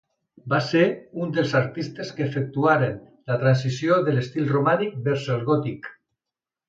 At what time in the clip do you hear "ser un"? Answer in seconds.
0.67-1.33